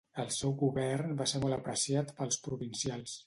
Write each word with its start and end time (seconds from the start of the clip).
El 0.21 0.29
seu 0.35 0.53
govern 0.61 1.13
va 1.19 1.27
ser 1.33 1.43
molt 1.45 1.57
apreciat 1.59 2.11
pels 2.21 2.39
provincials. 2.49 3.17